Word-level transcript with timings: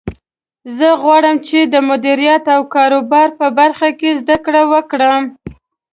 زه 0.77 0.87
غواړم 1.01 1.35
چې 1.47 1.59
د 1.73 1.75
مدیریت 1.89 2.43
او 2.55 2.61
کاروبار 2.75 3.29
په 3.39 3.47
برخه 3.59 3.89
کې 3.99 4.09
زده 4.21 4.37
کړه 4.45 4.61
وکړم 4.73 5.23